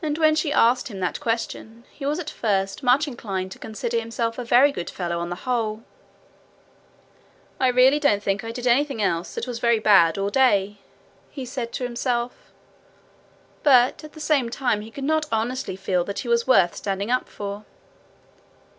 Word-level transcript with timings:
And 0.00 0.16
when 0.16 0.34
she 0.34 0.54
asked 0.54 0.88
him 0.88 1.00
that 1.00 1.20
question, 1.20 1.84
he 1.92 2.06
was 2.06 2.18
at 2.18 2.30
first 2.30 2.82
much 2.82 3.06
inclined 3.06 3.52
to 3.52 3.58
consider 3.58 3.98
himself 4.00 4.38
a 4.38 4.42
very 4.46 4.72
good 4.72 4.88
fellow 4.88 5.18
on 5.18 5.28
the 5.28 5.36
whole. 5.44 5.82
'I 7.60 7.68
really 7.68 8.00
don't 8.00 8.22
think 8.22 8.42
I 8.42 8.52
did 8.52 8.66
anything 8.66 9.02
else 9.02 9.34
that 9.34 9.46
was 9.46 9.58
very 9.58 9.80
bad 9.80 10.16
all 10.16 10.30
day,' 10.30 10.78
he 11.30 11.44
said 11.44 11.74
to 11.74 11.84
himself. 11.84 12.50
But 13.62 14.02
at 14.02 14.14
the 14.14 14.18
same 14.18 14.48
time 14.48 14.80
he 14.80 14.90
could 14.90 15.04
not 15.04 15.26
honestly 15.30 15.76
feel 15.76 16.04
that 16.04 16.20
he 16.20 16.28
was 16.28 16.46
worth 16.46 16.74
standing 16.74 17.10
up 17.10 17.28
for. 17.28 17.66